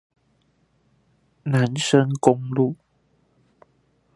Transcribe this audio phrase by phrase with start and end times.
[1.43, 2.75] 南深公路